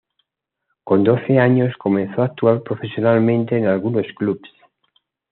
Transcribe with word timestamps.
Con 0.83 1.03
doce 1.03 1.37
años 1.37 1.77
comenzó 1.77 2.23
a 2.23 2.25
actuar 2.25 2.63
profesionalmente 2.63 3.55
en 3.55 3.67
algunos 3.67 4.07
clubes. 4.17 4.49